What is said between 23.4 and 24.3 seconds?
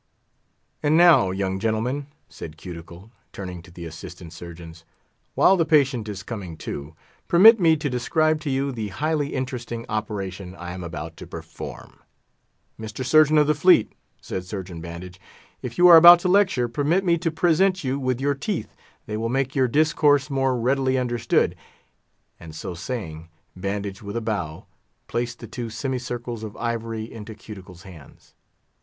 Bandage, with a